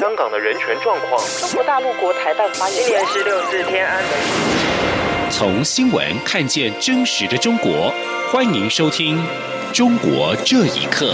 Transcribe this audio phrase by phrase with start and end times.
[0.00, 1.22] 香港的人权状况。
[1.40, 4.10] 中国大陆国台办发言今年十六四天安门。
[5.30, 7.92] 从新闻看见真实的中国，
[8.32, 9.18] 欢迎收听
[9.74, 11.12] 《中国这一刻》。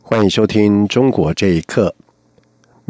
[0.00, 1.92] 欢迎收听《中国这一刻》。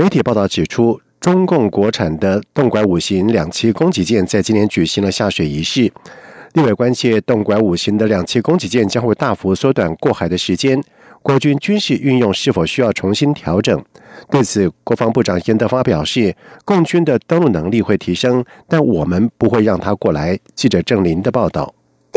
[0.02, 5.92] 媒体报道指出，中共国产的动拐五型两栖攻击舰在今年举行了下水仪式。
[6.54, 10.82] 另外关切动拐五型的两栖攻击舰将会大幅缩短过海的时间，
[11.22, 13.80] 国军军事运用是否需要重新调整？
[14.28, 16.34] 对此，国防部长严德发表示，
[16.64, 20.36] 共军的登陆能力会提升，但我们不会让他过来。
[20.56, 21.72] 记者郑林的报道。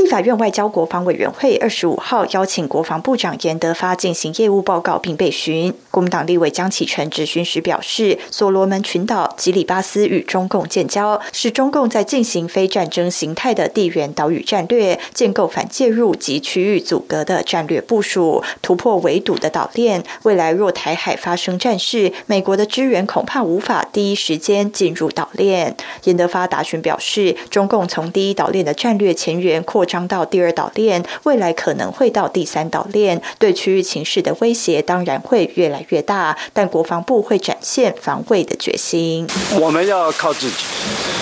[0.05, 5.73] 立法院外交国防委员会二十五号邀请国防部长严德发进行业务报告并被询。
[5.89, 20.03] 国民党立委江启臣质询时表示，所罗门群岛、吉里巴斯与中共建交，是中共在进行非战争形态的地缘岛屿战略，建构反介入及区域阻隔的战略部署，突破围堵的岛链。
[20.21, 25.75] 未来若台海发生战事，美国的支援恐怕无法第一时间进入岛链。
[26.03, 29.83] 严德发答询表示，中共从第一岛链的战略前沿扩。
[29.95, 36.37] 张到第二岛链，未来可能会到第三岛链，对区域情势的威胁当然会越来越大。
[36.51, 39.25] 但国防部会展现防卫的决心。
[39.57, 40.55] 我们要靠自己，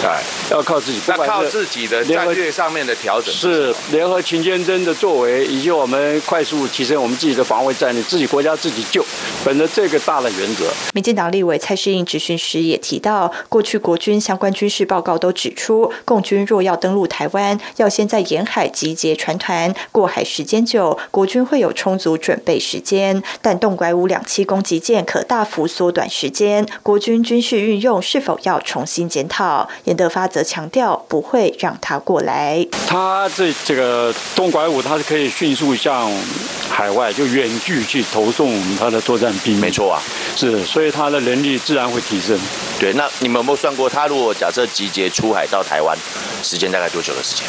[0.03, 0.99] 哎，要靠自己。
[1.05, 9.05] 那靠自己的战略上面的调整，是联合勤监侦的作为，以及我们快速提升我们自己的防卫战略，自己国家自己救。
[9.45, 18.62] 本着这个大的原则，民进党立委蔡世应质询时也提到，过去国军相关军事报告都指出，共军若要登陆台湾，要先在沿海。
[18.64, 23.22] 海集结船团过海时间久，国军会有充足准备时间。
[23.42, 29.67] 但动拐五两栖攻击舰可大幅缩短时间，国军军事运用是否要重新检讨？
[29.84, 32.66] 严德发则强调不会让他过来。
[32.88, 36.09] 他这这个动拐五，他是可以迅速向
[36.69, 39.57] 海外就远距去投送他的作战兵。
[39.59, 40.02] 没错啊，
[40.38, 42.40] 是，所以他的能力自然会提升。
[42.79, 45.97] 对，那你们有没有算过，他如果假设集结出海到台湾，
[46.41, 47.46] 时间大概多久的时间？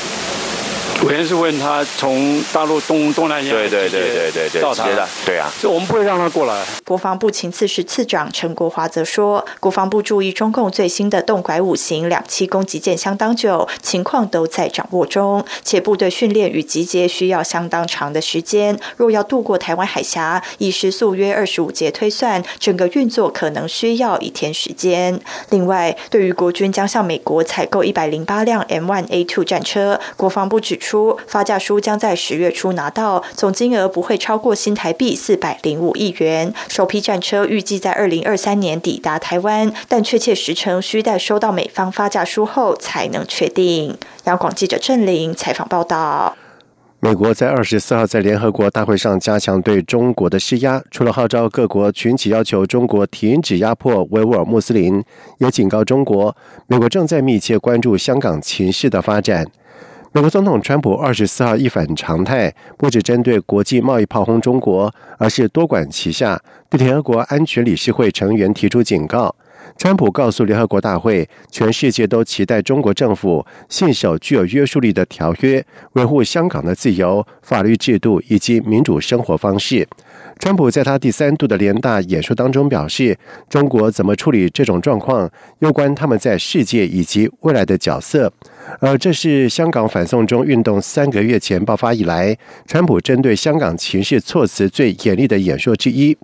[1.04, 6.64] 首先是问他从大陆东东南亚对对对对对对到达的，对啊，这我们不会让他过来。
[6.82, 18.78] 国防部情次室次长陈国华则说，国防部注意中共最新的动拐五型两栖攻击舰相当久，情况都在掌握中，且部队训练与集结需要相当长的时间。
[18.96, 25.20] 若要渡过台湾海峡，以时速约二十五节推算，整个运作可能需要一天时间。
[25.50, 30.93] 另外，对于国军将向美国采购一百零八辆 M1A2 战车，国防部指出。
[30.94, 36.54] 出发价书将在十月初拿到，总金额不会超过新台币四百零五亿元。
[36.68, 43.98] 首批战车预计在二零二三年抵达台湾，但确切时程需待收到美方发价书后才能确定。
[44.26, 46.36] 央广记者郑玲采访报道。
[47.00, 55.02] 美国在二十四号在联合国大会上加强对中国的施压，除了号召各国群起要求中国停止压迫维吾尔穆斯林，
[55.38, 56.34] 也警告中国，
[56.68, 59.44] 美国正在密切关注香港情势的发展。
[60.14, 64.88] 美国总统川普二十四号一反常态，不只针对国际贸易炮轰中国，
[65.18, 69.34] 而是多管齐下，对联合国安全理事会成员提出警告。
[69.76, 79.84] 川普告诉联合国大会，全世界都期待中国政府信守具有约束力的条约，维护香港的自由、法律制度以及民主生活方式。
[80.38, 83.16] 川普在他第三度的联大演说当中表示，
[83.48, 85.30] 中国怎么处理这种状况，
[85.60, 88.32] 攸关他们在世界以及未来的角色。
[88.80, 92.36] 而这是香港反送中运动三个月前爆发以来，
[92.66, 96.16] 川普针对香港情势措辞最严厉的演说之一。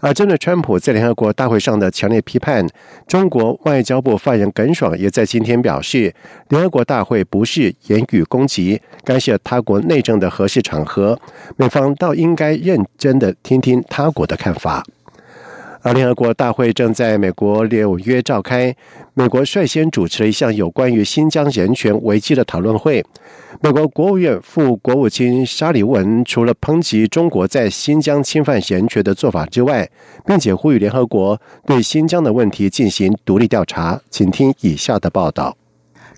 [0.00, 2.64] 而针对川普在联合国大会上的强烈批判，
[3.08, 6.14] 中国外交部发言人耿爽也在今天表示，
[6.50, 11.18] 联合国大会不是言语攻击、干涉他国内政的合适场合，
[11.56, 14.84] 美方倒应该认真的听听他国的看法。
[15.80, 18.76] 而联合国大会正在美国纽约召开，
[19.14, 23.02] 美国率先主持了一项有关于新疆人权危机的讨论会。
[23.62, 29.88] 美国国务院副国务卿沙利文除了抨击中国在新疆侵犯人权的做法之外，
[30.26, 33.98] 并且呼吁联合国对新疆的问题进行独立调查。
[34.10, 35.57] 请听以下的报道。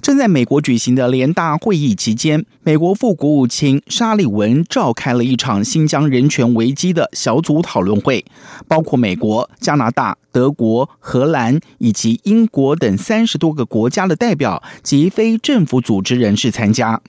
[0.02, 8.24] 正在美国举行的联大会议期间，美国副国务卿沙利文召开了一场新疆人权危机的小组讨论会，
[8.66, 17.02] 包括美国、加拿大、德国、荷兰以及英国等三十多个国家的代表及非政府组织人士参加。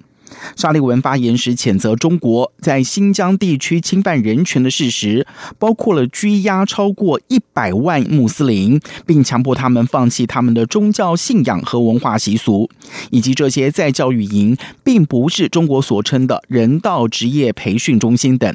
[0.55, 5.25] 沙利文发言时谴责中国在新疆地区侵犯人权的事实，
[5.59, 12.69] 包括了拘押超过一百万穆斯林，并强迫他们放弃他们的宗教信仰和文化习俗，
[13.09, 18.53] 以及这些在教育营并不是中国所称的人道职业培训中心等。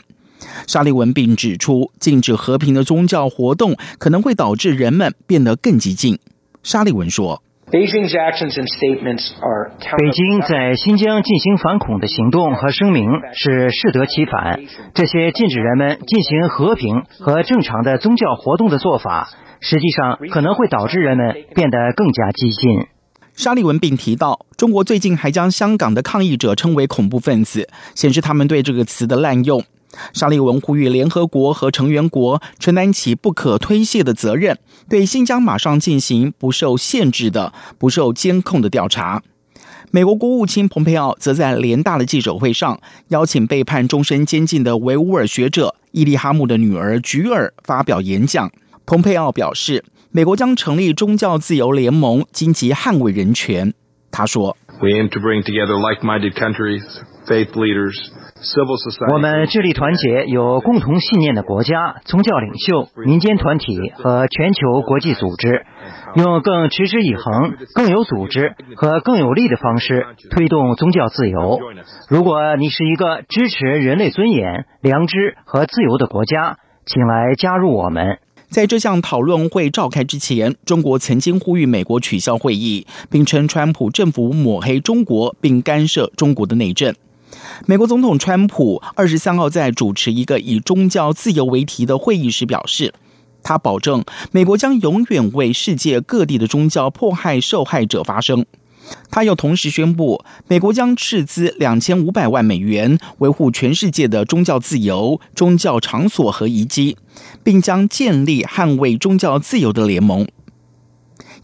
[0.67, 6.19] 沙利文并指出，禁止和平的宗教活动可能会导致人们变得更激进。
[6.63, 7.43] 沙利文说。
[7.69, 8.07] 北京
[10.41, 14.61] 在新疆进行反恐的行动和声明是适得其反。
[14.95, 22.87] 这些禁止人们进行和平和正常的宗教活动的做法，实际上可能会导致人们变得更加激进。
[23.35, 29.65] 沙利文并提到，中国最近还将香港的抗议者称为恐怖分子，显示他们对这个词的滥用。
[30.13, 34.59] 沙利文呼吁联合国和成员国承担起不可推卸的责任，
[34.89, 39.23] 对新疆马上进行不受限制的、不受监控的调查。
[39.93, 42.79] 美国国务卿蓬佩奥则在联大的记者会上
[43.09, 48.51] 邀请被判终身监禁的维吾尔学者伊利哈木的女儿菊尔发表演讲。
[48.85, 53.73] 蓬佩奥表示，美国将成立宗教自由联盟，积极捍卫人权。
[54.11, 56.83] 他说：“We aim to bring together like-minded countries.”
[59.13, 65.67] 我们致力团结有共同信念的国家、宗教领袖、民间团体和全球国际组织，
[66.15, 71.59] 用更持之以恒、更有组织和更有力的方式推动宗教自由。
[72.09, 78.19] 如果你是一个支持人类尊严、良知和自由的国家，请来加入我们。
[78.49, 86.95] 在这项讨论会召开之前，中国曾经呼吁美国取消会议，并称川普政府抹黑中国并干涉中国的内政。
[87.67, 92.95] 美国总统川普二十三号在主持一个以宗教自由为题的会议时表示，
[93.43, 98.45] 他保证美国将永远为世界各地的宗教迫害受害者发声。
[99.11, 106.97] 他又同时宣布，美国将斥资两千五百万美元维护全世界的宗教自由、宗教场所和遗迹，
[107.43, 110.25] 并将建立捍卫宗教自由的联盟。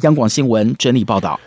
[0.03, 1.41] 央广新闻整理报道。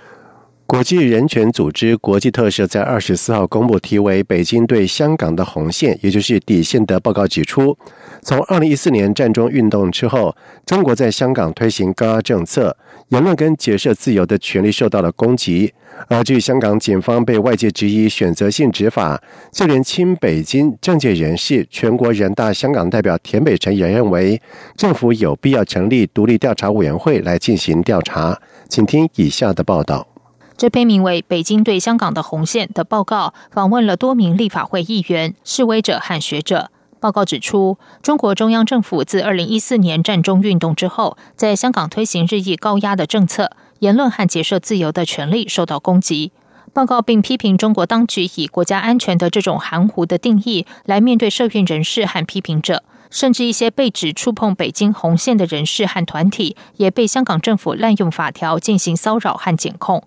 [0.67, 7.77] 国际人权组织国际特赦在二十四号公布题为《北京对香港的红线》，也就是底线的报告，指出，
[8.23, 10.35] 从二零一四年战中运动之后，
[10.65, 12.75] 中国在香港推行高压政策，
[13.09, 15.71] 言论跟结社自由的权利受到了攻击。
[16.07, 19.21] 而据香港警方被外界质疑选择性执法，
[19.51, 24.41] 就连亲北京政界人士、全国人大香港代表田北辰也认为，
[24.75, 28.41] 政府有必要成立独立调查委员会来进行调查。
[28.67, 30.14] 请听以下的报道。
[30.57, 36.72] 这篇名为《北京对香港的红线》的报告访问了多名立法会议员、示威者和学者。
[37.02, 46.31] 报告指出，中国中央政府自二零一四年战中运动之后，在香港推行日益高压的政策，言论和结社自由的权利受到攻击。
[46.72, 60.01] 报告并批评中国当局以国家安全的这种含糊的定义来面对社运人士和批评者，甚至一些被指触碰北京红线的人士和团体，也被香港政府滥用法条进行骚扰和检控。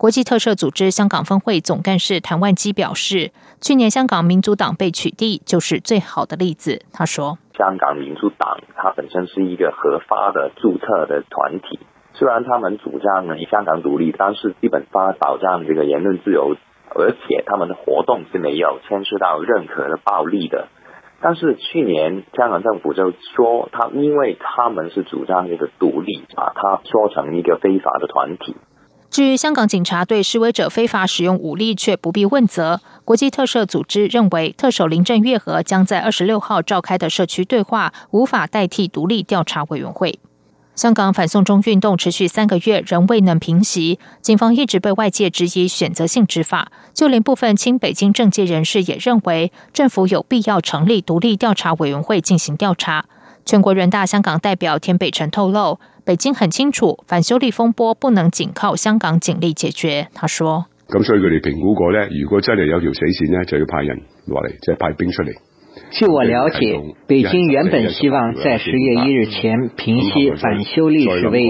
[0.00, 6.80] 国际特赦组织香港分会总干事谭万基表示，去年香港民主党被取缔就是最好的例子。
[6.90, 11.78] 他说：“香港民主党它本身是一个合法的注册的团体，
[12.14, 16.56] 虽然他们主张呢香港独立，但是基本法保障这个言论自由，
[16.94, 20.68] 而且他们的活动是没有牵涉到任何的暴力的。
[21.20, 28.56] 但是去年香港政府就说，他因为他们是主张这个独立，把它说成一个非法的团体。”
[29.10, 40.20] 至于香港警察对示威者非法使用武力却不必问责，国际特赦组织认为，特首林郑月娥将在二十六号召开的社区对话无法代替独立调查委员会。
[40.76, 53.06] 香港反送中运动持续三个月仍未能平息，警方一直被外界质疑选择性执法，就连部分亲北京政界人士也认为，政府有必要成立独立调查委员会进行调查。
[53.44, 55.80] 全国人大香港代表田北辰透露。
[56.04, 60.08] 北京很清楚，反修例风波不能仅靠香港警力解决。
[60.14, 65.32] 他说：“咁所以佢哋评估过呢，如果真系有条死线呢，就要派人落嚟，即系派兵出嚟。”
[65.92, 66.58] 据我了解，
[67.06, 71.48] 北京原本希望在十月一日前平息反修例示威。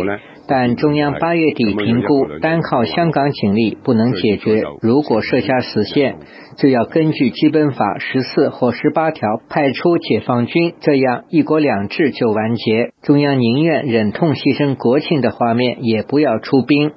[0.52, 4.64] 但中央八月底评估，单靠香港警力不能解决。
[4.82, 6.16] 如果设下死线，
[6.56, 12.90] 就要根据基本法十四或十八条派出解放军，这样一国两制就完结。
[13.00, 16.90] 中央宁愿忍痛牺牲国庆的画面，也不要出兵。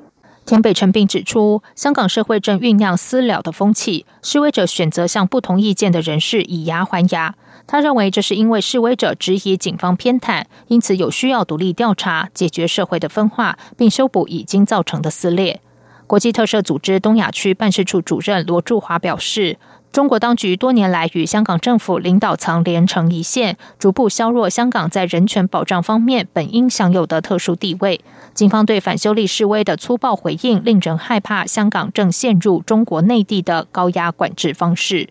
[0.46, 7.36] 田北辰并指出，香港社会正酝酿私了的风气，示威者选择向不同意见的人士以牙还牙。
[7.66, 15.62] 他认为这是因为示威者质疑警方偏袒，因此有需要独立调查，解决社会的分化，并修补已经造成的撕裂。
[16.08, 19.58] 国际特赦组织东亚区办事处主任罗柱华表示。
[19.94, 28.02] 中国当局多年来与香港政府领导层连成一线，逐步削弱香港在人权保障方面本应享有的特殊地位。
[28.34, 35.10] 警方对反修例示威的粗暴回应，令人害怕香港正陷入中国内地的高压管制方式。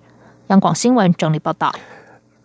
[0.49, 1.73] 央广新闻整理报道。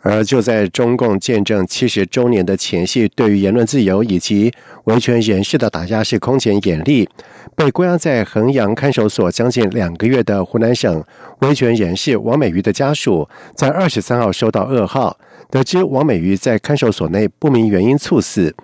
[0.10, 4.54] 而就在中共建政七十周年的前夕，对于言论自由以及
[4.86, 7.10] 维权人士的打压是空前严厉。
[7.58, 11.04] 被关押在衡阳看守所将近两个月的湖南省
[11.40, 15.18] 维权人士王美瑜的家属，在二十三号收到噩耗，
[15.50, 18.56] 得知王美瑜在看守所内不明原因猝死。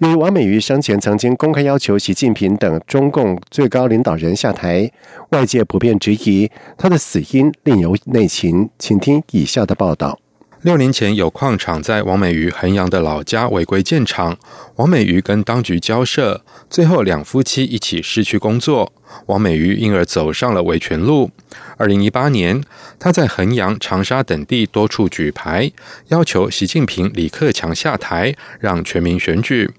[0.00, 4.90] 由于王美瑜生前曾经公开要求习近平等中共最高领导人下台，
[5.30, 8.68] 外界普遍质疑他的死因另有内情。
[8.78, 10.18] 请听以下的报道。
[10.62, 14.36] 六年前，有矿场在王美瑜衡阳的老家违规建厂，
[14.76, 18.92] 王美瑜跟当局交涉，最后两夫妻一起失去工作，
[19.24, 21.30] 王美瑜因而走上了维权路。
[21.78, 22.62] 二零一八年，
[22.98, 25.72] 他在衡阳、长沙等地多处举牌，
[26.08, 29.70] 要求习近平、李克强下台，让全民选举。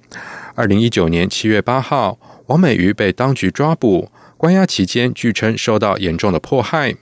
[0.55, 6.95] 二零一九年七月八号，王美瑜被当局抓捕，关押期间据称受到严重的迫害。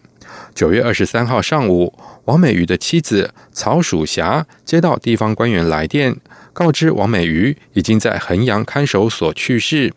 [0.53, 1.93] 九月二十三号上午。
[2.25, 6.13] 王美瑜的妻子曹曙霞接到地方官员来电，
[6.53, 9.91] 告知王美瑜已经在衡阳看守所去世。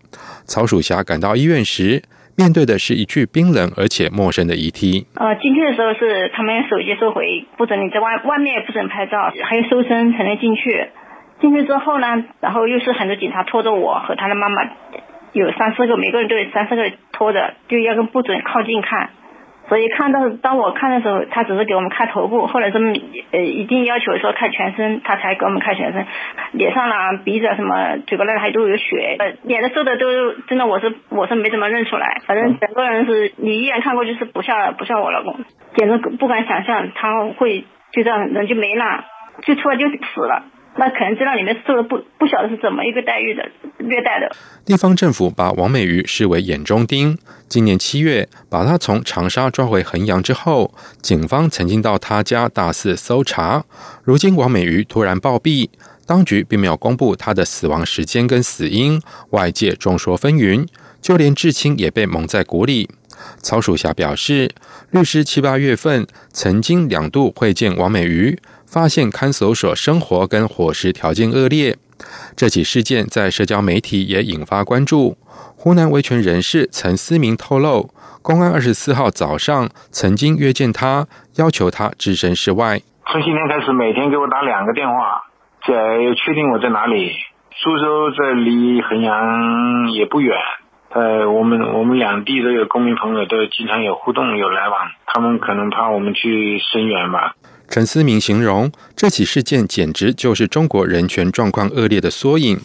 [0.47, 2.03] 曹曙霞赶到医院时，
[2.35, 5.07] 面对的是一具冰冷而且陌生的遗体。
[5.13, 10.89] 呃，进去的时候是他们手机收回，不准你在外外面不准拍照，还有搜身才能进去。
[11.43, 14.63] 进去之后呢，然后又是很多警察拖着我和他的妈妈，
[15.33, 19.11] 有三四个，每个人都有三四个拖着，就要跟不准靠近看。
[19.73, 22.93] 所以看到当我看的时候，他只是给我们看头部，后来这么
[23.31, 26.07] 呃一定要求说看全身，他才给我们看全身，
[26.53, 35.37] 脸上啦、鼻子什么、嘴巴那里还都有血，呃，脸的瘦的都真的我是我是没怎么认出来，反正整个人是你一眼看过去是不像不像我老公，
[35.75, 39.07] 简直不敢想象他会就这样人就没了，
[39.43, 40.43] 就突然就死了。
[40.75, 44.35] 那可能知道里面受了不不晓得是怎么一个待遇的虐待的。
[44.65, 47.19] 地方政府把王美瑜视为眼中钉。
[47.49, 53.65] 今年七月，把他从长沙抓回衡阳之后，警方曾经到他家大肆搜查。
[54.03, 55.69] 如今王美瑜突然暴毙，
[56.07, 60.67] 当局并没有公布他的死亡时间跟死因，外界众说纷纭，
[61.03, 62.89] 就连至亲也被蒙在鼓里。
[63.43, 64.51] 曹曙霞表示，
[64.91, 68.39] 律师七八月份曾经两度会见王美瑜。
[68.73, 71.77] 发现看守所生活跟伙食条件恶劣，
[72.35, 75.19] 这起事件在社交媒体也引发关注。
[75.59, 77.91] 湖南维权人士陈思明透露，
[78.23, 82.81] 公安二十四号早上曾经约见他，要求他置身事外。
[83.09, 85.25] 从今天开始，每天给我打两个电话，
[85.69, 85.75] 在
[86.17, 87.13] 确定我在哪里。
[87.55, 90.35] 苏州这离衡阳也不远，
[90.89, 94.79] 呃，我们我们两地都有公民朋友，都经常有互动有来往。
[95.07, 97.35] 他们可能怕我们去声援吧。
[97.73, 102.61] 陈思明形容这起事件简直就是中国人权状况恶劣的缩影。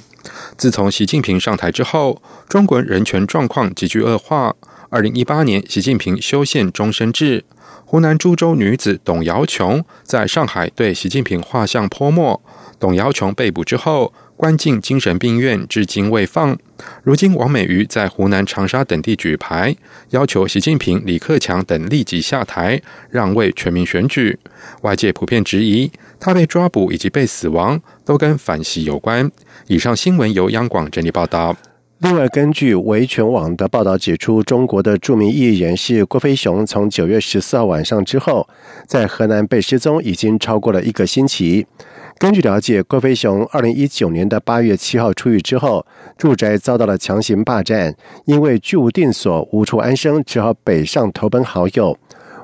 [0.58, 4.54] 自从习近平上台之后，中国人权状况急剧恶化。
[4.90, 7.46] 二零一八年，习近平修宪终身制，
[7.86, 12.44] 湖南株洲女子董瑶琼在上海对习近平画像泼墨。
[12.78, 14.14] 董瑶琼被捕之后。
[14.38, 16.56] 关进精神病院，至今未放。
[17.02, 19.76] 如今，王美瑜在湖南长沙等地举牌，
[20.12, 22.80] 要求习近平、李克强等立即下台，
[23.10, 24.38] 让位全民选举。
[24.84, 29.30] 外界普遍质疑，他被抓捕以及被死亡都跟反袭有关。
[29.66, 31.58] 以上新闻由央广整理报道。
[31.98, 38.48] 另外，根据维权网的报道指出，中国的著名艺人是郭飞雄，从九月十四号晚上之后，
[38.86, 41.66] 在河南被失踪已经超过了一个星期。
[42.20, 45.86] 根据了解，郭飞雄二零一九年的八月七号出狱之后，
[46.18, 47.96] 住宅遭到了强行霸占，
[48.26, 51.96] 因为居无定所、无处安生，只好北上投奔好友。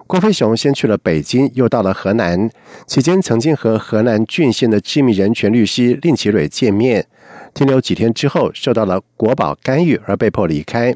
[0.05, 2.47] 郭飞雄先去了北京，又到了河南，
[2.85, 7.07] 期间曾经和河南郡县的知名人权律师令其蕊见面，
[7.55, 10.93] 停留几天之后，受到了国保干预而被迫离开。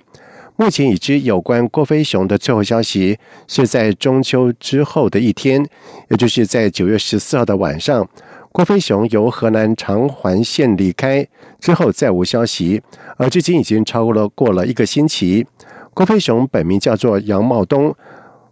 [0.56, 3.18] 目前已知有关郭飞雄的最后消息，
[3.48, 5.66] 是在中秋之后的一天，
[6.10, 8.08] 也就是在九月十四号的晚上。
[8.52, 11.28] 郭飞雄由河南长环县离开
[11.60, 12.82] 之后再无消息，
[13.18, 15.46] 而至今已经超过了过了一个星期。
[15.94, 17.96] 郭飞雄本名叫做杨茂东，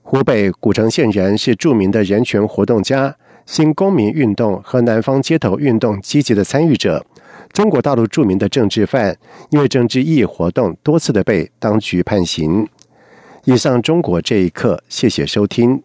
[0.04, 7.04] 湖北古城县人，是著名的人权活动家、新公民运动和南方街头运动积极的参与者，
[7.52, 9.18] 中国大陆著名的政治犯，
[9.50, 12.68] 因为政治异议活动多次的被当局判刑。
[13.46, 15.82] 以上中国这一刻，谢谢收听。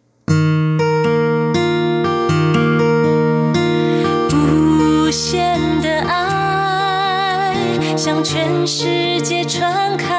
[8.22, 10.14] 全世界传开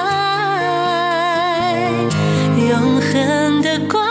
[2.57, 4.10] 永恒的光